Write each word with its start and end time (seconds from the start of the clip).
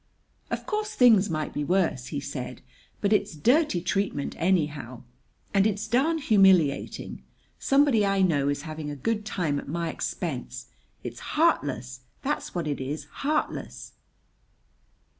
"Of 0.49 0.65
course 0.65 0.95
things 0.95 1.29
might 1.29 1.53
be 1.53 1.63
worse," 1.63 2.07
he 2.07 2.19
said; 2.19 2.63
"but 3.01 3.13
it's 3.13 3.35
dirty 3.35 3.81
treatment, 3.81 4.33
anyhow. 4.39 5.03
And 5.53 5.67
it's 5.67 5.87
darned 5.87 6.21
humiliating. 6.21 7.21
Somebody 7.59 8.03
I 8.03 8.23
know 8.23 8.49
is 8.49 8.63
having 8.63 8.89
a 8.89 8.95
good 8.95 9.27
time 9.27 9.59
at 9.59 9.67
my 9.67 9.89
expense. 9.91 10.69
It's 11.03 11.19
heartless! 11.37 11.99
That's 12.23 12.55
what 12.55 12.65
it 12.65 12.81
is 12.81 13.03
heartless!" 13.21 13.91